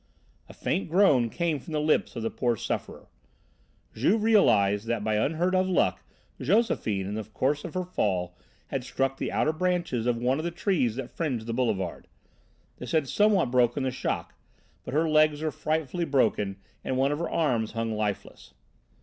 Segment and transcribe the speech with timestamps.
[0.49, 3.07] A faint groan came from the lips of the poor sufferer.
[3.93, 6.01] Juve realised that by unheard of luck,
[6.41, 8.35] Josephine, in the course of her fall,
[8.69, 12.07] had struck the outer branches of one of the trees that fringed the Boulevard.
[12.77, 14.33] This had somewhat broken the shock,
[14.83, 18.55] but her legs were frightfully broken and one of her arms hung lifeless.